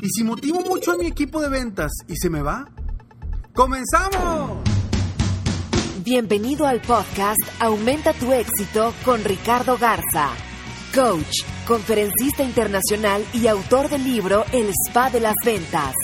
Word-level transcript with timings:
¿Y 0.00 0.10
si 0.10 0.22
motivo 0.22 0.60
mucho 0.60 0.92
a 0.92 0.96
mi 0.96 1.06
equipo 1.06 1.40
de 1.40 1.48
ventas 1.48 1.90
y 2.06 2.14
se 2.16 2.30
me 2.30 2.40
va? 2.40 2.68
¡Comenzamos! 3.52 4.62
Bienvenido 6.04 6.66
al 6.66 6.80
podcast 6.80 7.40
Aumenta 7.58 8.12
tu 8.12 8.32
éxito 8.32 8.94
con 9.04 9.24
Ricardo 9.24 9.76
Garza, 9.76 10.30
coach, 10.94 11.42
conferencista 11.66 12.44
internacional 12.44 13.24
y 13.34 13.48
autor 13.48 13.88
del 13.88 14.04
libro 14.04 14.44
El 14.52 14.70
Spa 14.86 15.10
de 15.10 15.18
las 15.18 15.34
Ventas. 15.44 15.94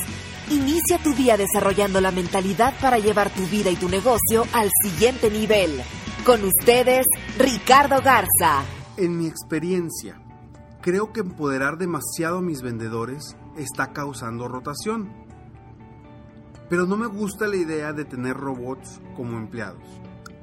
Inicia 0.51 0.99
tu 0.99 1.15
día 1.15 1.37
desarrollando 1.37 2.01
la 2.01 2.11
mentalidad 2.11 2.75
para 2.81 2.99
llevar 2.99 3.31
tu 3.31 3.47
vida 3.47 3.71
y 3.71 3.77
tu 3.77 3.89
negocio 3.89 4.45
al 4.53 4.71
siguiente 4.83 5.31
nivel. 5.31 5.81
Con 6.27 6.45
ustedes, 6.45 7.07
Ricardo 7.39 8.03
Garza. 8.03 8.65
En 8.97 9.17
mi 9.17 9.29
experiencia, 9.29 10.21
creo 10.83 11.13
que 11.13 11.21
empoderar 11.21 11.79
demasiado 11.79 12.39
a 12.39 12.43
mis 12.43 12.61
vendedores 12.61 13.37
está 13.57 13.93
causando 13.93 14.49
rotación. 14.49 15.13
Pero 16.69 16.87
no 16.87 16.97
me 16.97 17.07
gusta 17.07 17.47
la 17.47 17.57
idea 17.57 17.93
de 17.93 18.05
tener 18.05 18.37
robots 18.37 19.01
como 19.17 19.37
empleados. 19.37 19.85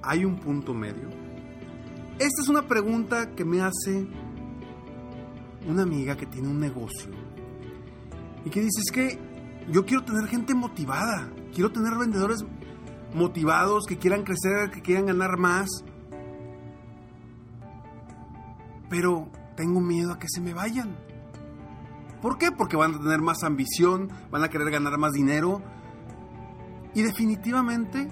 ¿Hay 0.04 0.26
un 0.26 0.40
punto 0.40 0.73
medio? 0.73 1.09
Esta 2.20 2.42
es 2.42 2.50
una 2.50 2.67
pregunta 2.67 3.32
que 3.36 3.45
me 3.45 3.62
hace 3.62 4.08
una 5.67 5.84
amiga 5.84 6.16
que 6.16 6.26
tiene 6.26 6.48
un 6.48 6.59
negocio 6.59 7.12
y 8.45 8.50
que 8.50 8.62
dice 8.62 8.82
es 8.82 8.92
que 8.92 9.20
yo 9.72 9.86
quiero 9.86 10.04
tener 10.04 10.28
gente 10.28 10.54
motivada, 10.54 11.32
quiero 11.54 11.72
tener 11.72 11.98
vendedores 11.98 12.44
motivados, 13.14 13.86
que 13.88 13.98
quieran 13.98 14.23
crecer, 14.23 14.72
que 14.72 14.82
quieran 14.82 15.06
ganar 15.06 15.38
más, 15.38 15.70
pero 18.89 19.30
tengo 19.56 19.80
miedo 19.80 20.12
a 20.12 20.20
que 20.20 20.28
se 20.30 20.42
me 20.42 20.54
vayan. 20.54 20.95
¿Por 22.22 22.38
qué? 22.38 22.52
Porque 22.52 22.75
van 22.75 22.95
a 22.95 23.00
tener 23.00 23.22
más 23.22 23.44
ambición, 23.44 24.09
van 24.30 24.44
a 24.44 24.50
querer 24.50 24.69
ganar 24.69 24.97
más 24.97 25.14
dinero. 25.14 25.61
Y 26.94 27.02
definitivamente 27.02 28.08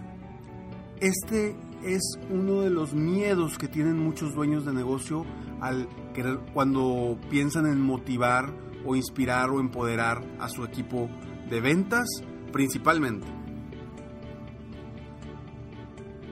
este 0.99 1.55
es 1.83 2.01
uno 2.29 2.61
de 2.61 2.69
los 2.69 2.93
miedos 2.93 3.57
que 3.57 3.67
tienen 3.67 3.97
muchos 3.97 4.33
dueños 4.33 4.65
de 4.65 4.73
negocio 4.73 5.25
al 5.61 5.87
querer 6.13 6.39
cuando 6.53 7.17
piensan 7.29 7.65
en 7.65 7.81
motivar 7.81 8.53
o 8.85 8.95
inspirar 8.95 9.49
o 9.49 9.59
empoderar 9.59 10.23
a 10.39 10.49
su 10.49 10.63
equipo 10.63 11.09
de 11.49 11.61
ventas 11.61 12.07
principalmente. 12.51 13.27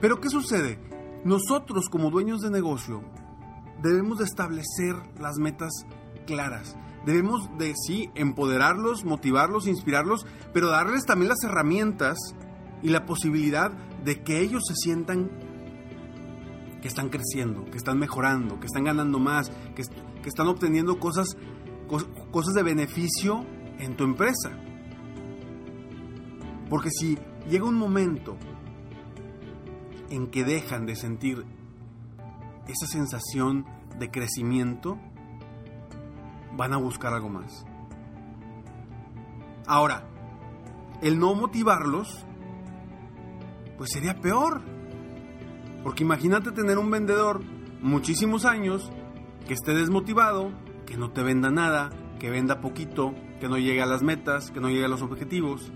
Pero 0.00 0.20
¿qué 0.20 0.28
sucede? 0.28 0.78
Nosotros 1.24 1.88
como 1.88 2.10
dueños 2.10 2.40
de 2.40 2.50
negocio 2.50 3.02
debemos 3.82 4.18
de 4.18 4.24
establecer 4.24 4.94
las 5.18 5.38
metas 5.38 5.72
claras. 6.26 6.76
Debemos 7.06 7.48
de 7.58 7.74
sí 7.74 8.10
empoderarlos, 8.14 9.04
motivarlos, 9.04 9.66
inspirarlos, 9.66 10.26
pero 10.52 10.68
darles 10.68 11.04
también 11.04 11.30
las 11.30 11.42
herramientas 11.42 12.18
y 12.82 12.90
la 12.90 13.06
posibilidad 13.06 13.72
de 14.04 14.22
que 14.22 14.40
ellos 14.40 14.62
se 14.66 14.74
sientan 14.74 15.30
que 16.80 16.88
están 16.88 17.08
creciendo, 17.08 17.64
que 17.64 17.76
están 17.76 17.98
mejorando, 17.98 18.60
que 18.60 18.66
están 18.66 18.84
ganando 18.84 19.18
más, 19.18 19.50
que, 19.74 19.82
que 20.22 20.28
están 20.28 20.46
obteniendo 20.46 21.00
cosas, 21.00 21.36
cosas 22.30 22.54
de 22.54 22.62
beneficio 22.62 23.44
en 23.78 23.96
tu 23.96 24.04
empresa. 24.04 24.50
Porque 26.68 26.90
si 26.90 27.18
llega 27.48 27.64
un 27.64 27.76
momento 27.76 28.36
en 30.10 30.28
que 30.28 30.44
dejan 30.44 30.86
de 30.86 30.96
sentir 30.96 31.44
esa 32.68 32.86
sensación 32.86 33.64
de 33.98 34.10
crecimiento, 34.10 34.98
van 36.58 36.74
a 36.74 36.76
buscar 36.76 37.14
algo 37.14 37.28
más. 37.28 37.64
Ahora, 39.66 40.02
el 41.00 41.20
no 41.20 41.34
motivarlos, 41.36 42.26
pues 43.78 43.90
sería 43.92 44.20
peor. 44.20 44.60
Porque 45.84 46.02
imagínate 46.02 46.50
tener 46.50 46.76
un 46.76 46.90
vendedor 46.90 47.42
muchísimos 47.80 48.44
años 48.44 48.90
que 49.46 49.54
esté 49.54 49.72
desmotivado, 49.72 50.50
que 50.84 50.96
no 50.96 51.12
te 51.12 51.22
venda 51.22 51.50
nada, 51.50 51.90
que 52.18 52.28
venda 52.28 52.60
poquito, 52.60 53.14
que 53.38 53.48
no 53.48 53.56
llegue 53.56 53.80
a 53.80 53.86
las 53.86 54.02
metas, 54.02 54.50
que 54.50 54.60
no 54.60 54.68
llegue 54.68 54.86
a 54.86 54.88
los 54.88 55.02
objetivos. 55.02 55.70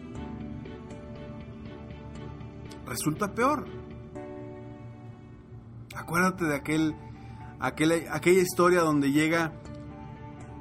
Resulta 2.86 3.32
peor. 3.34 3.66
Acuérdate 5.94 6.44
de 6.44 6.56
aquel, 6.56 6.96
aquel, 7.60 8.06
aquella 8.10 8.42
historia 8.42 8.80
donde 8.80 9.12
llega 9.12 9.52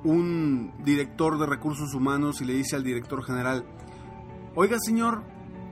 un 0.04 0.74
director 0.84 1.38
de 1.38 1.46
recursos 1.46 1.94
humanos 1.94 2.42
y 2.42 2.46
le 2.46 2.54
dice 2.54 2.76
al 2.76 2.84
director 2.84 3.24
general, 3.24 3.66
oiga 4.56 4.78
señor, 4.80 5.24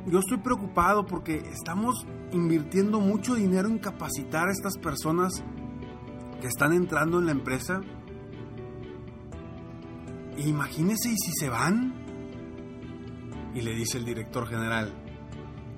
yo 0.06 0.20
estoy 0.20 0.38
preocupado 0.38 1.06
porque 1.06 1.38
estamos 1.52 2.06
invirtiendo 2.32 3.00
mucho 3.00 3.36
dinero 3.36 3.68
en 3.68 3.80
capacitar 3.80 4.48
a 4.48 4.52
estas 4.52 4.78
personas 4.78 5.44
que 6.42 6.48
están 6.48 6.74
entrando 6.74 7.20
en 7.20 7.26
la 7.26 7.32
empresa. 7.32 7.82
Imagínese 10.38 11.10
y 11.10 11.18
si 11.18 11.32
se 11.34 11.50
van. 11.50 11.94
Y 13.54 13.62
le 13.62 13.74
dice 13.76 13.98
el 13.98 14.06
director 14.06 14.48
general, 14.48 14.94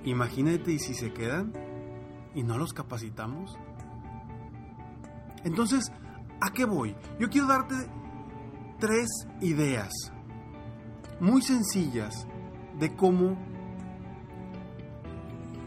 imagínate 0.03 0.73
y 0.73 0.79
si 0.79 0.93
se 0.93 1.13
quedan 1.13 1.53
y 2.35 2.43
no 2.43 2.57
los 2.57 2.73
capacitamos. 2.73 3.57
Entonces, 5.43 5.91
¿a 6.41 6.51
qué 6.51 6.65
voy? 6.65 6.95
Yo 7.19 7.29
quiero 7.29 7.47
darte 7.47 7.75
tres 8.81 9.27
ideas 9.41 9.91
muy 11.19 11.43
sencillas 11.43 12.27
de 12.79 12.95
cómo 12.95 13.37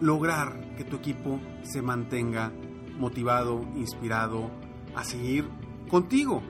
lograr 0.00 0.74
que 0.76 0.82
tu 0.82 0.96
equipo 0.96 1.38
se 1.62 1.80
mantenga 1.80 2.52
motivado, 2.98 3.62
inspirado 3.76 4.50
a 4.96 5.04
seguir 5.04 5.48
contigo. 5.88 6.42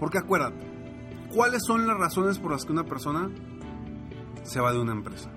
Porque 0.00 0.18
acuérdate, 0.18 0.66
¿cuáles 1.32 1.62
son 1.64 1.86
las 1.86 1.96
razones 1.96 2.40
por 2.40 2.50
las 2.50 2.64
que 2.64 2.72
una 2.72 2.84
persona 2.84 3.30
se 4.42 4.60
va 4.60 4.72
de 4.72 4.80
una 4.80 4.92
empresa? 4.92 5.30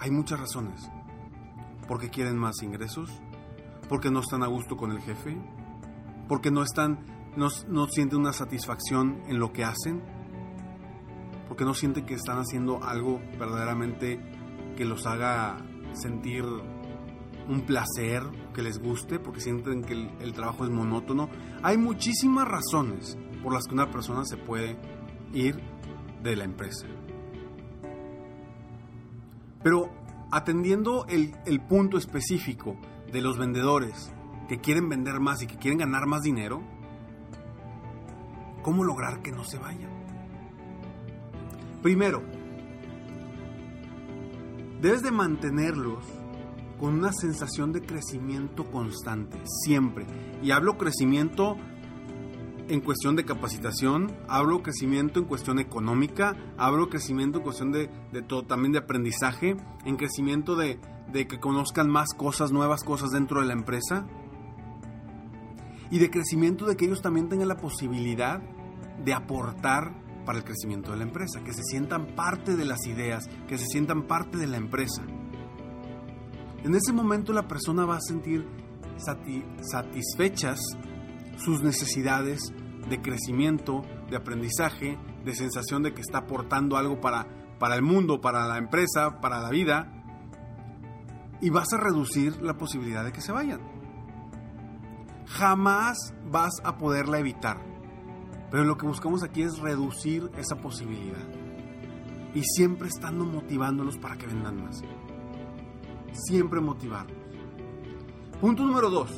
Hay 0.00 0.10
muchas 0.10 0.40
razones. 0.40 0.90
Porque 1.86 2.10
quieren 2.10 2.36
más 2.36 2.62
ingresos, 2.62 3.10
porque 3.88 4.10
no 4.10 4.20
están 4.20 4.42
a 4.42 4.46
gusto 4.48 4.76
con 4.76 4.90
el 4.90 5.00
jefe, 5.00 5.36
porque 6.30 6.52
no 6.52 6.62
están, 6.62 7.00
no, 7.36 7.48
no 7.66 7.88
sienten 7.88 8.20
una 8.20 8.32
satisfacción 8.32 9.20
en 9.26 9.40
lo 9.40 9.52
que 9.52 9.64
hacen, 9.64 10.00
porque 11.48 11.64
no 11.64 11.74
sienten 11.74 12.06
que 12.06 12.14
están 12.14 12.38
haciendo 12.38 12.84
algo 12.84 13.20
verdaderamente 13.36 14.20
que 14.76 14.84
los 14.84 15.06
haga 15.06 15.58
sentir 15.92 16.44
un 16.44 17.62
placer, 17.66 18.22
que 18.54 18.62
les 18.62 18.78
guste, 18.78 19.18
porque 19.18 19.40
sienten 19.40 19.82
que 19.82 19.94
el, 19.94 20.08
el, 20.20 20.32
trabajo 20.32 20.62
es 20.62 20.70
monótono. 20.70 21.28
Hay 21.64 21.76
muchísimas 21.76 22.46
razones 22.46 23.18
por 23.42 23.52
las 23.52 23.64
que 23.64 23.74
una 23.74 23.90
persona 23.90 24.24
se 24.24 24.36
puede 24.36 24.78
ir 25.32 25.60
de 26.22 26.36
la 26.36 26.44
empresa. 26.44 26.86
Pero 29.64 29.90
atendiendo 30.30 31.06
el, 31.08 31.34
el 31.44 31.60
punto 31.60 31.98
específico 31.98 32.76
de 33.10 33.20
los 33.20 33.36
vendedores 33.36 34.12
que 34.50 34.58
quieren 34.58 34.88
vender 34.88 35.20
más 35.20 35.42
y 35.42 35.46
que 35.46 35.56
quieren 35.58 35.78
ganar 35.78 36.06
más 36.08 36.22
dinero, 36.22 36.60
¿cómo 38.64 38.82
lograr 38.82 39.22
que 39.22 39.30
no 39.30 39.44
se 39.44 39.58
vayan? 39.58 39.92
Primero, 41.82 42.20
debes 44.80 45.04
de 45.04 45.12
mantenerlos 45.12 46.04
con 46.80 46.94
una 46.94 47.12
sensación 47.12 47.70
de 47.70 47.82
crecimiento 47.82 48.68
constante, 48.72 49.38
siempre. 49.44 50.04
Y 50.42 50.50
hablo 50.50 50.76
crecimiento 50.76 51.56
en 52.66 52.80
cuestión 52.80 53.14
de 53.14 53.24
capacitación, 53.24 54.12
hablo 54.26 54.64
crecimiento 54.64 55.20
en 55.20 55.26
cuestión 55.26 55.60
económica, 55.60 56.34
hablo 56.58 56.88
crecimiento 56.88 57.38
en 57.38 57.44
cuestión 57.44 57.70
de, 57.70 57.88
todo, 58.26 58.42
también 58.42 58.72
de 58.72 58.80
aprendizaje, 58.80 59.56
en 59.84 59.96
crecimiento 59.96 60.56
de, 60.56 60.80
de 61.12 61.28
que 61.28 61.38
conozcan 61.38 61.88
más 61.88 62.08
cosas, 62.16 62.50
nuevas 62.50 62.82
cosas 62.82 63.10
dentro 63.10 63.42
de 63.42 63.46
la 63.46 63.52
empresa. 63.52 64.08
Y 65.90 65.98
de 65.98 66.10
crecimiento 66.10 66.66
de 66.66 66.76
que 66.76 66.84
ellos 66.84 67.02
también 67.02 67.28
tengan 67.28 67.48
la 67.48 67.56
posibilidad 67.56 68.40
de 69.04 69.12
aportar 69.12 69.92
para 70.24 70.38
el 70.38 70.44
crecimiento 70.44 70.92
de 70.92 70.98
la 70.98 71.04
empresa, 71.04 71.42
que 71.44 71.52
se 71.52 71.62
sientan 71.64 72.14
parte 72.14 72.54
de 72.56 72.64
las 72.64 72.86
ideas, 72.86 73.28
que 73.48 73.58
se 73.58 73.66
sientan 73.66 74.06
parte 74.06 74.38
de 74.38 74.46
la 74.46 74.58
empresa. 74.58 75.02
En 76.62 76.74
ese 76.74 76.92
momento 76.92 77.32
la 77.32 77.48
persona 77.48 77.86
va 77.86 77.96
a 77.96 78.00
sentir 78.00 78.46
satisfechas 79.62 80.60
sus 81.36 81.62
necesidades 81.62 82.52
de 82.88 83.00
crecimiento, 83.00 83.82
de 84.10 84.16
aprendizaje, 84.16 84.98
de 85.24 85.34
sensación 85.34 85.82
de 85.82 85.94
que 85.94 86.02
está 86.02 86.18
aportando 86.18 86.76
algo 86.76 87.00
para, 87.00 87.26
para 87.58 87.76
el 87.76 87.82
mundo, 87.82 88.20
para 88.20 88.46
la 88.46 88.58
empresa, 88.58 89.20
para 89.20 89.40
la 89.40 89.50
vida, 89.50 90.00
y 91.40 91.50
vas 91.50 91.72
a 91.72 91.78
reducir 91.78 92.42
la 92.42 92.56
posibilidad 92.56 93.04
de 93.04 93.12
que 93.12 93.22
se 93.22 93.32
vayan. 93.32 93.60
Jamás 95.30 96.14
vas 96.30 96.60
a 96.64 96.76
poderla 96.78 97.18
evitar, 97.18 97.58
pero 98.50 98.64
lo 98.64 98.76
que 98.76 98.86
buscamos 98.86 99.22
aquí 99.22 99.42
es 99.42 99.58
reducir 99.58 100.30
esa 100.36 100.56
posibilidad 100.56 101.26
y 102.34 102.42
siempre 102.42 102.88
estando 102.88 103.24
motivándolos 103.24 103.96
para 103.98 104.16
que 104.16 104.26
vendan 104.26 104.62
más. 104.62 104.82
Siempre 106.12 106.60
motivarlos. 106.60 107.16
Punto 108.40 108.64
número 108.64 108.90
dos, 108.90 109.10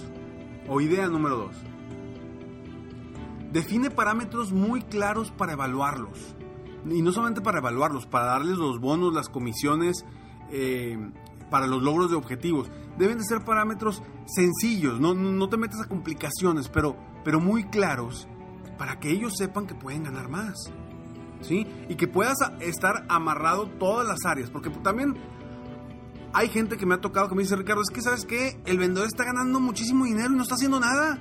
o 0.69 0.81
idea 0.81 1.09
número 1.09 1.37
dos 1.37 1.57
define 3.53 3.91
parámetros 3.91 4.53
muy 4.53 4.83
claros 4.83 5.31
para 5.31 5.53
evaluarlos. 5.53 6.35
Y 6.91 7.03
no 7.03 7.13
solamente 7.13 7.43
para 7.43 7.59
evaluarlos, 7.59 8.07
para 8.07 8.27
darles 8.27 8.57
los 8.59 8.81
bonos, 8.81 9.15
las 9.15 9.29
comisiones, 9.29 10.05
eh, 10.51 10.99
para 11.53 11.67
los 11.67 11.83
logros 11.83 12.11
de 12.11 12.17
objetivos. 12.17 12.71
Deben 12.99 13.19
de 13.19 13.25
ser 13.25 13.45
parámetros 13.45 14.03
sencillos, 14.27 14.99
no, 14.99 15.15
no 15.15 15.49
te 15.51 15.59
metas 15.59 15.83
a 15.83 15.89
complicaciones, 15.89 16.69
pero, 16.69 16.97
pero 17.25 17.41
muy 17.41 17.65
claros 17.65 18.27
para 18.79 18.99
que 18.99 19.11
ellos 19.11 19.35
sepan 19.37 19.67
que 19.67 19.75
pueden 19.75 20.03
ganar 20.03 20.29
más. 20.29 20.73
¿Sí? 21.43 21.67
Y 21.89 21.97
que 21.97 22.09
puedas 22.09 22.39
estar 22.61 23.05
amarrado 23.09 23.67
todas 23.67 24.07
las 24.07 24.25
áreas, 24.25 24.49
porque 24.51 24.71
también 24.71 25.15
hay 26.33 26.49
gente 26.49 26.77
que 26.79 26.87
me 26.87 26.95
ha 26.95 27.01
tocado 27.01 27.29
que 27.29 27.35
me 27.35 27.43
dice, 27.43 27.57
Ricardo, 27.57 27.83
es 27.83 27.95
que 27.95 28.01
sabes 28.01 28.25
que 28.25 28.59
el 28.65 28.79
vendedor 28.79 29.07
está 29.07 29.25
ganando 29.25 29.61
muchísimo 29.61 30.07
dinero 30.07 30.33
y 30.33 30.37
no 30.37 30.43
está 30.43 30.55
haciendo 30.55 30.81
nada. 30.81 31.19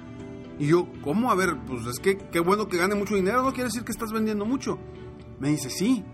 Y 0.60 0.68
yo, 0.68 0.88
¿cómo? 1.04 1.32
A 1.32 1.36
ver, 1.36 1.58
pues 1.68 1.86
es 1.88 2.00
que 2.00 2.18
qué 2.18 2.40
bueno 2.40 2.68
que 2.68 2.78
gane 2.78 2.96
mucho 2.96 3.16
dinero, 3.16 3.42
no 3.42 3.50
quiere 3.50 3.66
decir 3.66 3.84
que 3.84 3.92
estás 3.92 4.14
vendiendo 4.14 4.46
mucho. 4.46 4.80
Me 5.40 5.50
dice, 5.50 5.70
sí, 5.70 6.06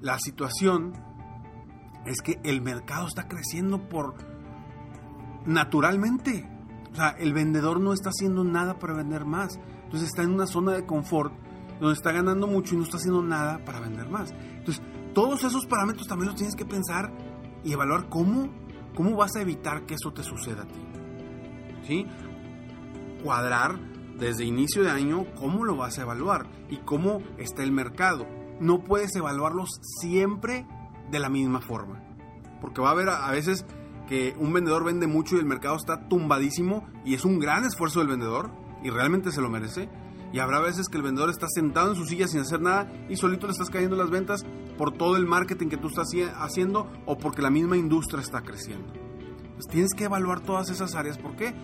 la 0.00 0.18
situación 0.18 0.92
es 2.06 2.20
que 2.22 2.40
el 2.44 2.60
mercado 2.60 3.06
está 3.06 3.28
creciendo 3.28 3.88
por 3.88 4.14
naturalmente. 5.44 6.48
O 6.92 6.94
sea, 6.96 7.10
el 7.10 7.32
vendedor 7.32 7.80
no 7.80 7.92
está 7.92 8.10
haciendo 8.10 8.44
nada 8.44 8.78
para 8.78 8.94
vender 8.94 9.24
más. 9.24 9.58
Entonces 9.84 10.08
está 10.08 10.22
en 10.22 10.32
una 10.32 10.46
zona 10.46 10.72
de 10.72 10.86
confort 10.86 11.32
donde 11.80 11.94
está 11.94 12.12
ganando 12.12 12.46
mucho 12.46 12.74
y 12.74 12.78
no 12.78 12.84
está 12.84 12.96
haciendo 12.96 13.22
nada 13.22 13.64
para 13.64 13.80
vender 13.80 14.08
más. 14.08 14.32
Entonces, 14.32 14.82
todos 15.14 15.44
esos 15.44 15.66
parámetros 15.66 16.06
también 16.06 16.28
los 16.28 16.36
tienes 16.36 16.56
que 16.56 16.64
pensar 16.64 17.12
y 17.62 17.72
evaluar 17.72 18.08
cómo, 18.08 18.48
cómo 18.94 19.14
vas 19.14 19.36
a 19.36 19.42
evitar 19.42 19.84
que 19.84 19.94
eso 19.94 20.12
te 20.12 20.22
suceda 20.22 20.62
a 20.62 20.66
ti. 20.66 20.82
¿Sí? 21.86 22.06
cuadrar 23.26 23.78
desde 24.18 24.44
inicio 24.44 24.84
de 24.84 24.90
año 24.90 25.26
cómo 25.34 25.64
lo 25.64 25.76
vas 25.76 25.98
a 25.98 26.02
evaluar 26.02 26.46
y 26.70 26.76
cómo 26.76 27.22
está 27.38 27.64
el 27.64 27.72
mercado. 27.72 28.24
No 28.60 28.84
puedes 28.84 29.14
evaluarlos 29.16 29.68
siempre 30.00 30.64
de 31.10 31.18
la 31.18 31.28
misma 31.28 31.60
forma. 31.60 32.02
Porque 32.60 32.80
va 32.80 32.88
a 32.88 32.92
haber 32.92 33.08
a 33.08 33.30
veces 33.30 33.64
que 34.08 34.34
un 34.38 34.52
vendedor 34.52 34.84
vende 34.84 35.06
mucho 35.06 35.36
y 35.36 35.40
el 35.40 35.46
mercado 35.46 35.76
está 35.76 36.08
tumbadísimo 36.08 36.86
y 37.04 37.14
es 37.14 37.24
un 37.24 37.38
gran 37.38 37.64
esfuerzo 37.64 37.98
del 37.98 38.08
vendedor 38.08 38.50
y 38.82 38.90
realmente 38.90 39.32
se 39.32 39.40
lo 39.40 39.50
merece. 39.50 39.88
Y 40.32 40.38
habrá 40.38 40.60
veces 40.60 40.88
que 40.88 40.96
el 40.96 41.02
vendedor 41.02 41.30
está 41.30 41.46
sentado 41.48 41.90
en 41.90 41.96
su 41.96 42.04
silla 42.04 42.26
sin 42.28 42.40
hacer 42.40 42.60
nada 42.60 42.92
y 43.08 43.16
solito 43.16 43.46
le 43.46 43.52
estás 43.52 43.70
cayendo 43.70 43.96
las 43.96 44.10
ventas 44.10 44.44
por 44.76 44.92
todo 44.92 45.16
el 45.16 45.26
marketing 45.26 45.68
que 45.68 45.76
tú 45.76 45.88
estás 45.88 46.08
haciendo 46.38 46.90
o 47.06 47.16
porque 47.16 47.42
la 47.42 47.50
misma 47.50 47.76
industria 47.76 48.20
está 48.20 48.42
creciendo. 48.42 48.92
Pues 49.54 49.66
tienes 49.68 49.92
que 49.96 50.04
evaluar 50.04 50.40
todas 50.40 50.68
esas 50.68 50.94
áreas. 50.94 51.16
¿Por 51.16 51.36
qué? 51.36 51.54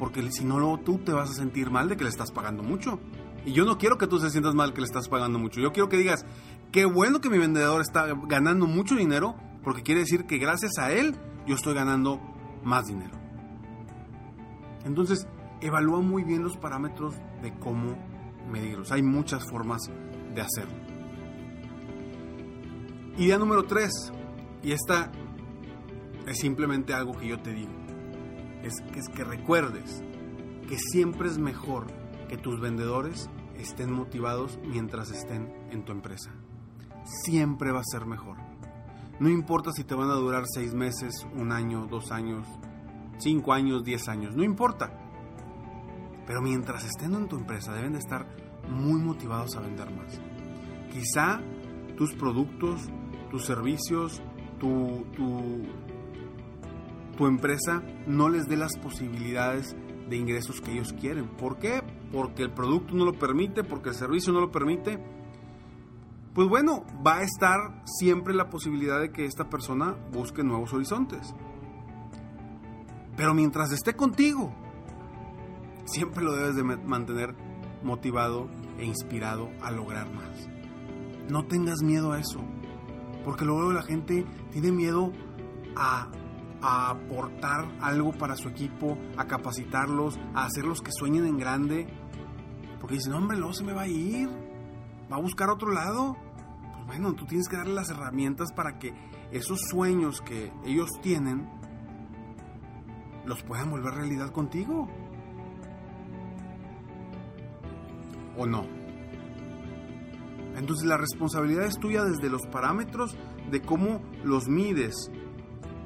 porque 0.00 0.32
si 0.32 0.46
no, 0.46 0.58
luego 0.58 0.78
tú 0.78 0.98
te 0.98 1.12
vas 1.12 1.30
a 1.30 1.34
sentir 1.34 1.70
mal 1.70 1.90
de 1.90 1.96
que 1.98 2.04
le 2.04 2.10
estás 2.10 2.32
pagando 2.32 2.62
mucho. 2.62 2.98
Y 3.44 3.52
yo 3.52 3.66
no 3.66 3.76
quiero 3.76 3.98
que 3.98 4.06
tú 4.06 4.18
te 4.18 4.30
sientas 4.30 4.54
mal 4.54 4.72
que 4.72 4.80
le 4.80 4.86
estás 4.86 5.08
pagando 5.08 5.38
mucho. 5.38 5.60
Yo 5.60 5.72
quiero 5.72 5.90
que 5.90 5.98
digas, 5.98 6.24
qué 6.72 6.84
bueno 6.84 7.20
que 7.20 7.30
mi 7.30 7.38
vendedor 7.38 7.80
está 7.80 8.06
ganando 8.26 8.66
mucho 8.66 8.96
dinero, 8.96 9.34
porque 9.62 9.82
quiere 9.82 10.00
decir 10.00 10.26
que 10.26 10.38
gracias 10.38 10.72
a 10.78 10.92
él 10.92 11.16
yo 11.46 11.54
estoy 11.54 11.74
ganando 11.74 12.20
más 12.62 12.86
dinero. 12.86 13.18
Entonces, 14.84 15.26
evalúa 15.60 16.00
muy 16.00 16.24
bien 16.24 16.42
los 16.42 16.56
parámetros 16.56 17.14
de 17.42 17.52
cómo 17.58 17.96
medirlos. 18.50 18.92
Hay 18.92 19.02
muchas 19.02 19.44
formas 19.50 19.82
de 20.34 20.40
hacerlo. 20.40 20.78
Idea 23.18 23.38
número 23.38 23.64
3, 23.64 23.90
y 24.62 24.72
esta 24.72 25.10
es 26.26 26.38
simplemente 26.38 26.94
algo 26.94 27.12
que 27.12 27.28
yo 27.28 27.40
te 27.40 27.52
digo 27.52 27.80
es, 28.62 28.74
es 28.94 29.08
que 29.08 29.24
recuerdes 29.24 30.02
que 30.68 30.78
siempre 30.78 31.28
es 31.28 31.38
mejor 31.38 31.86
que 32.28 32.36
tus 32.36 32.60
vendedores 32.60 33.28
estén 33.56 33.92
motivados 33.92 34.58
mientras 34.62 35.10
estén 35.10 35.52
en 35.70 35.84
tu 35.84 35.92
empresa. 35.92 36.32
Siempre 37.04 37.72
va 37.72 37.80
a 37.80 37.84
ser 37.84 38.06
mejor. 38.06 38.36
No 39.18 39.28
importa 39.28 39.72
si 39.72 39.84
te 39.84 39.94
van 39.94 40.10
a 40.10 40.14
durar 40.14 40.44
seis 40.46 40.72
meses, 40.72 41.26
un 41.34 41.52
año, 41.52 41.86
dos 41.86 42.10
años, 42.10 42.46
cinco 43.18 43.52
años, 43.52 43.84
diez 43.84 44.08
años, 44.08 44.34
no 44.34 44.42
importa. 44.42 44.90
Pero 46.26 46.40
mientras 46.40 46.84
estén 46.84 47.14
en 47.14 47.28
tu 47.28 47.36
empresa 47.36 47.72
deben 47.72 47.92
de 47.92 47.98
estar 47.98 48.26
muy 48.68 49.00
motivados 49.00 49.56
a 49.56 49.60
vender 49.60 49.90
más. 49.90 50.20
Quizá 50.92 51.40
tus 51.96 52.14
productos, 52.14 52.88
tus 53.30 53.44
servicios, 53.44 54.22
tu, 54.58 55.04
tu, 55.16 55.62
empresa 57.26 57.82
no 58.06 58.30
les 58.30 58.48
dé 58.48 58.56
las 58.56 58.78
posibilidades 58.78 59.76
de 60.08 60.16
ingresos 60.16 60.62
que 60.62 60.72
ellos 60.72 60.94
quieren. 60.94 61.28
¿Por 61.28 61.58
qué? 61.58 61.82
Porque 62.10 62.44
el 62.44 62.50
producto 62.50 62.94
no 62.94 63.04
lo 63.04 63.12
permite, 63.12 63.62
porque 63.62 63.90
el 63.90 63.94
servicio 63.94 64.32
no 64.32 64.40
lo 64.40 64.50
permite. 64.50 64.98
Pues 66.40 66.48
bueno, 66.48 66.86
va 67.06 67.18
a 67.18 67.22
estar 67.22 67.82
siempre 67.84 68.32
la 68.32 68.48
posibilidad 68.48 68.98
de 68.98 69.12
que 69.12 69.26
esta 69.26 69.50
persona 69.50 69.94
busque 70.10 70.42
nuevos 70.42 70.72
horizontes. 70.72 71.34
Pero 73.14 73.34
mientras 73.34 73.70
esté 73.72 73.92
contigo, 73.92 74.50
siempre 75.84 76.24
lo 76.24 76.34
debes 76.34 76.56
de 76.56 76.62
mantener 76.62 77.36
motivado 77.82 78.48
e 78.78 78.86
inspirado 78.86 79.50
a 79.60 79.70
lograr 79.70 80.10
más. 80.14 80.48
No 81.28 81.44
tengas 81.44 81.82
miedo 81.82 82.12
a 82.12 82.18
eso, 82.18 82.40
porque 83.22 83.44
luego 83.44 83.70
la 83.72 83.82
gente 83.82 84.24
tiene 84.50 84.72
miedo 84.72 85.12
a 85.76 86.08
aportar 86.62 87.70
algo 87.82 88.12
para 88.12 88.36
su 88.36 88.48
equipo, 88.48 88.96
a 89.18 89.26
capacitarlos, 89.26 90.18
a 90.32 90.46
hacerlos 90.46 90.80
que 90.80 90.90
sueñen 90.90 91.26
en 91.26 91.36
grande. 91.36 91.86
Porque 92.80 92.94
dicen, 92.94 93.12
hombre, 93.12 93.36
luego 93.36 93.52
se 93.52 93.62
me 93.62 93.74
va 93.74 93.82
a 93.82 93.88
ir, 93.88 94.30
va 95.12 95.16
a 95.16 95.20
buscar 95.20 95.50
otro 95.50 95.70
lado. 95.70 96.16
Bueno, 96.90 97.14
tú 97.14 97.24
tienes 97.24 97.48
que 97.48 97.56
darle 97.56 97.74
las 97.74 97.88
herramientas 97.90 98.52
para 98.52 98.80
que 98.80 98.92
esos 99.30 99.60
sueños 99.70 100.20
que 100.22 100.52
ellos 100.64 100.88
tienen 101.00 101.48
los 103.24 103.44
puedan 103.44 103.70
volver 103.70 103.94
realidad 103.94 104.32
contigo. 104.32 104.88
¿O 108.36 108.44
no? 108.44 108.66
Entonces 110.56 110.84
la 110.84 110.96
responsabilidad 110.96 111.64
es 111.66 111.78
tuya 111.78 112.02
desde 112.02 112.28
los 112.28 112.42
parámetros 112.48 113.16
de 113.52 113.62
cómo 113.62 114.02
los 114.24 114.48
mides, 114.48 115.12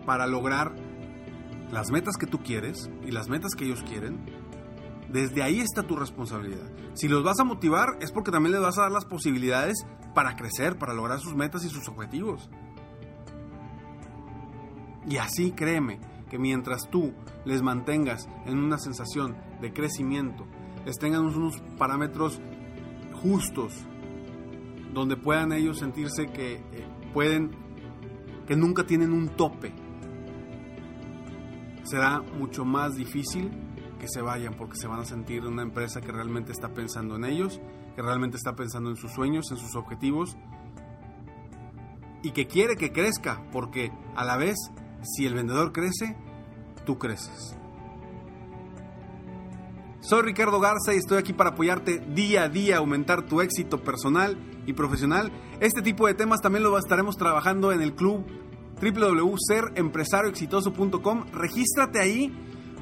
para 0.06 0.26
lograr 0.26 0.74
las 1.70 1.90
metas 1.90 2.16
que 2.16 2.26
tú 2.26 2.38
quieres 2.42 2.90
y 3.06 3.10
las 3.10 3.28
metas 3.28 3.54
que 3.54 3.66
ellos 3.66 3.82
quieren, 3.82 4.24
desde 5.10 5.42
ahí 5.42 5.60
está 5.60 5.82
tu 5.82 5.96
responsabilidad. 5.96 6.72
Si 6.94 7.08
los 7.08 7.22
vas 7.22 7.38
a 7.40 7.44
motivar 7.44 7.98
es 8.00 8.10
porque 8.10 8.30
también 8.30 8.52
les 8.52 8.62
vas 8.62 8.78
a 8.78 8.84
dar 8.84 8.92
las 8.92 9.04
posibilidades 9.04 9.84
para 10.14 10.36
crecer, 10.36 10.78
para 10.78 10.94
lograr 10.94 11.20
sus 11.20 11.34
metas 11.34 11.64
y 11.64 11.68
sus 11.68 11.88
objetivos. 11.88 12.48
Y 15.06 15.18
así, 15.18 15.52
créeme, 15.52 16.00
que 16.30 16.38
mientras 16.38 16.88
tú 16.90 17.12
les 17.44 17.62
mantengas 17.62 18.28
en 18.46 18.58
una 18.58 18.78
sensación 18.78 19.36
de 19.60 19.72
crecimiento, 19.72 20.46
les 20.86 20.98
tengan 20.98 21.26
unos 21.26 21.60
parámetros 21.78 22.40
justos, 23.22 23.72
donde 24.92 25.16
puedan 25.16 25.52
ellos 25.52 25.78
sentirse 25.78 26.26
que 26.26 26.54
eh, 26.54 26.86
pueden, 27.12 27.50
que 28.46 28.56
nunca 28.56 28.84
tienen 28.84 29.12
un 29.12 29.28
tope, 29.28 29.72
será 31.84 32.20
mucho 32.20 32.64
más 32.64 32.94
difícil 32.94 33.50
que 33.98 34.08
se 34.08 34.22
vayan 34.22 34.54
porque 34.54 34.76
se 34.76 34.88
van 34.88 35.00
a 35.00 35.04
sentir 35.04 35.44
una 35.44 35.62
empresa 35.62 36.00
que 36.00 36.12
realmente 36.12 36.52
está 36.52 36.68
pensando 36.72 37.16
en 37.16 37.24
ellos, 37.24 37.60
que 37.94 38.02
realmente 38.02 38.36
está 38.36 38.54
pensando 38.54 38.90
en 38.90 38.96
sus 38.96 39.12
sueños, 39.12 39.50
en 39.50 39.56
sus 39.56 39.76
objetivos 39.76 40.36
y 42.22 42.32
que 42.32 42.46
quiere 42.46 42.76
que 42.76 42.92
crezca 42.92 43.42
porque 43.52 43.92
a 44.16 44.24
la 44.24 44.36
vez 44.36 44.56
si 45.02 45.26
el 45.26 45.34
vendedor 45.34 45.72
crece, 45.72 46.16
tú 46.86 46.98
creces. 46.98 47.56
Soy 50.00 50.22
Ricardo 50.22 50.60
Garza 50.60 50.94
y 50.94 50.98
estoy 50.98 51.18
aquí 51.18 51.32
para 51.32 51.50
apoyarte 51.50 51.98
día 51.98 52.44
a 52.44 52.48
día 52.48 52.78
aumentar 52.78 53.26
tu 53.26 53.40
éxito 53.40 53.82
personal 53.82 54.38
y 54.66 54.74
profesional. 54.74 55.32
Este 55.60 55.82
tipo 55.82 56.06
de 56.06 56.14
temas 56.14 56.40
también 56.40 56.62
lo 56.62 56.78
estaremos 56.78 57.16
trabajando 57.16 57.72
en 57.72 57.80
el 57.80 57.94
club 57.94 58.24
www.serempresarioexitoso.com. 58.82 61.24
Regístrate 61.32 62.00
ahí 62.00 62.30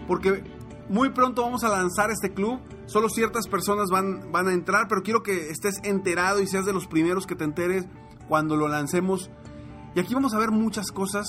porque 0.09 0.42
muy 0.88 1.11
pronto 1.11 1.42
vamos 1.42 1.62
a 1.64 1.69
lanzar 1.69 2.11
este 2.11 2.33
club. 2.33 2.61
Solo 2.93 3.09
ciertas 3.09 3.49
personas 3.49 3.89
van, 3.89 4.31
van 4.33 4.49
a 4.49 4.53
entrar, 4.53 4.87
pero 4.87 5.03
quiero 5.03 5.23
que 5.23 5.49
estés 5.49 5.81
enterado 5.83 6.43
y 6.43 6.47
seas 6.47 6.67
de 6.67 6.75
los 6.75 6.87
primeros 6.87 7.27
que 7.27 7.35
te 7.35 7.45
enteres 7.45 7.87
cuando 8.29 8.55
lo 8.55 8.69
lancemos. 8.69 9.31
Y 9.95 10.01
aquí 10.01 10.13
vamos 10.13 10.35
a 10.35 10.39
ver 10.39 10.51
muchas 10.51 10.93
cosas 10.93 11.27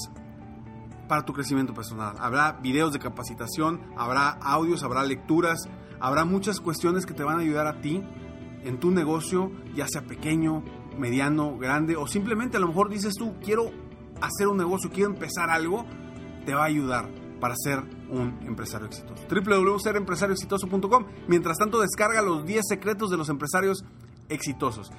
para 1.07 1.23
tu 1.23 1.31
crecimiento 1.31 1.73
personal. 1.73 2.17
Habrá 2.19 2.59
videos 2.61 2.91
de 2.91 2.99
capacitación, 2.99 3.79
habrá 3.95 4.27
audios, 4.41 4.83
habrá 4.83 5.03
lecturas, 5.03 5.69
habrá 6.01 6.25
muchas 6.25 6.59
cuestiones 6.59 7.05
que 7.05 7.13
te 7.13 7.23
van 7.23 7.37
a 7.37 7.43
ayudar 7.43 7.65
a 7.67 7.79
ti 7.79 8.03
en 8.65 8.77
tu 8.81 8.91
negocio, 8.91 9.49
ya 9.73 9.87
sea 9.87 10.01
pequeño, 10.01 10.65
mediano, 10.97 11.57
grande, 11.57 11.95
o 11.95 12.07
simplemente 12.07 12.57
a 12.57 12.59
lo 12.59 12.67
mejor 12.67 12.89
dices 12.89 13.13
tú, 13.15 13.35
quiero 13.41 13.71
hacer 14.19 14.49
un 14.49 14.57
negocio, 14.57 14.89
quiero 14.89 15.11
empezar 15.11 15.49
algo, 15.49 15.85
te 16.45 16.53
va 16.55 16.63
a 16.63 16.67
ayudar 16.67 17.07
para 17.39 17.55
ser 17.55 17.83
un 18.09 18.39
empresario 18.45 18.87
exitoso. 18.87 19.23
www.serempresarioexitoso.com. 19.29 21.05
Mientras 21.27 21.57
tanto, 21.57 21.79
descarga 21.79 22.21
los 22.21 22.45
10 22.45 22.61
secretos 22.67 23.09
de 23.09 23.17
los 23.17 23.29
empresarios 23.29 23.85
exitosos. 24.29 24.91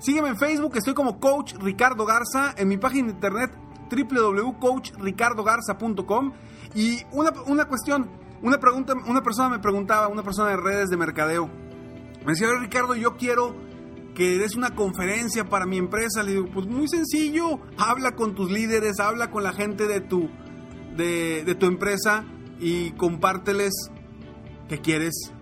Sígueme 0.00 0.28
en 0.28 0.38
Facebook, 0.38 0.76
estoy 0.76 0.94
como 0.94 1.18
Coach 1.18 1.54
Ricardo 1.60 2.06
Garza, 2.06 2.54
en 2.56 2.68
mi 2.68 2.78
página 2.78 3.08
de 3.08 3.14
internet 3.14 3.50
www.coachricardogarza.com. 3.90 6.32
Y 6.74 7.02
una, 7.12 7.32
una 7.46 7.64
cuestión, 7.64 8.10
una 8.42 8.58
pregunta, 8.58 8.92
una 9.06 9.22
persona 9.22 9.48
me 9.48 9.58
preguntaba, 9.58 10.08
una 10.08 10.22
persona 10.22 10.50
de 10.50 10.56
redes 10.56 10.90
de 10.90 10.96
mercadeo, 10.96 11.50
me 12.24 12.32
decía, 12.32 12.48
Ricardo, 12.60 12.94
yo 12.94 13.16
quiero 13.16 13.54
que 14.14 14.38
des 14.38 14.56
una 14.56 14.74
conferencia 14.74 15.44
para 15.46 15.66
mi 15.66 15.78
empresa. 15.78 16.22
Le 16.22 16.32
digo, 16.32 16.46
pues 16.52 16.66
muy 16.66 16.88
sencillo, 16.88 17.60
habla 17.78 18.14
con 18.14 18.34
tus 18.34 18.50
líderes, 18.50 19.00
habla 19.00 19.30
con 19.30 19.42
la 19.42 19.52
gente 19.52 19.86
de 19.86 20.00
tu, 20.00 20.28
de, 20.96 21.44
de 21.44 21.54
tu 21.54 21.66
empresa 21.66 22.24
y 22.60 22.92
compárteles 22.92 23.72
que 24.68 24.80
quieres 24.80 25.32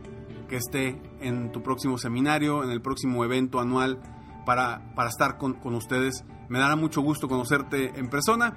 que 0.49 0.57
esté 0.57 1.01
en 1.21 1.51
tu 1.53 1.63
próximo 1.63 1.99
seminario, 1.99 2.63
en 2.63 2.71
el 2.71 2.81
próximo 2.81 3.25
evento 3.25 3.61
anual 3.61 4.01
para, 4.45 4.95
para 4.95 5.09
estar 5.09 5.39
con, 5.39 5.55
con, 5.55 5.75
ustedes. 5.75 6.25
Me 6.49 6.59
dará 6.59 6.77
mucho 6.77 7.01
gusto 7.01 7.29
conocerte 7.29 7.99
en 7.99 8.09
persona 8.09 8.57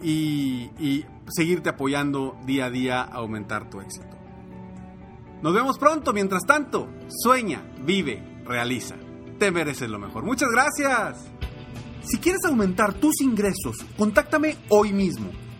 y, 0.00 0.70
y 0.78 1.04
seguirte 1.28 1.70
apoyando 1.70 2.38
día 2.46 2.66
a 2.66 2.70
día 2.70 3.00
a 3.02 3.16
aumentar 3.16 3.68
tu 3.68 3.80
éxito. 3.80 4.06
Nos 5.42 5.54
vemos 5.54 5.78
pronto, 5.78 6.12
mientras 6.12 6.44
tanto, 6.44 6.88
sueña, 7.08 7.62
vive, 7.84 8.42
realiza. 8.44 8.96
Te 9.38 9.50
mereces 9.50 9.88
lo 9.88 9.98
mejor. 9.98 10.24
Muchas 10.24 10.48
gracias. 10.50 11.26
Si 12.02 12.18
quieres 12.18 12.40
aumentar 12.44 12.94
tus 12.94 13.20
ingresos, 13.20 13.76
contáctame 13.96 14.56
hoy 14.68 14.92
mismo. 14.92 15.30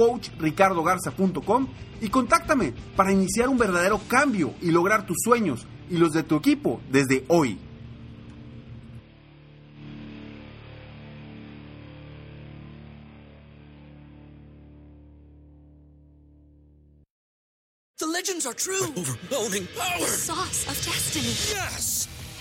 www.coachricardogarza.com 0.00 1.68
y 2.00 2.08
contáctame 2.08 2.72
para 2.96 3.12
iniciar 3.12 3.48
un 3.48 3.58
verdadero 3.58 4.00
cambio 4.08 4.54
y 4.60 4.70
lograr 4.70 5.06
tus 5.06 5.18
sueños 5.22 5.66
y 5.90 5.98
los 5.98 6.12
de 6.12 6.22
tu 6.22 6.36
equipo 6.36 6.80
desde 6.90 7.24
hoy. 7.28 7.58
The 17.98 18.06
legends 18.06 18.46
are 18.46 18.54
true. 18.54 18.80
Overwhelming 18.96 19.68
power! 19.76 20.08
Sauce 20.08 20.66
of 20.66 20.74
destiny. 20.86 21.34
Yes! 21.54 22.08